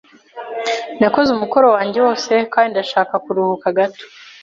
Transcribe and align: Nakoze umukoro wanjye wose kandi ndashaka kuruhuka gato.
Nakoze 0.99 1.29
umukoro 1.31 1.67
wanjye 1.75 1.97
wose 2.05 2.31
kandi 2.53 2.69
ndashaka 2.73 3.13
kuruhuka 3.25 3.67
gato. 3.77 4.03